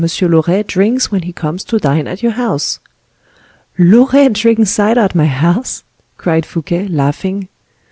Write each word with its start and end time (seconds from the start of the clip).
Loret 0.19 0.65
drinks 0.65 1.11
when 1.11 1.21
he 1.21 1.31
comes 1.31 1.63
to 1.65 1.77
dine 1.77 2.07
at 2.07 2.23
your 2.23 2.31
house." 2.31 2.79
"Loret 3.77 4.33
drinks 4.33 4.71
cider 4.71 5.01
at 5.01 5.13
my 5.13 5.27
house!" 5.27 5.83
cried 6.17 6.43
Fouquet, 6.43 6.87
laughing. 6.87 7.49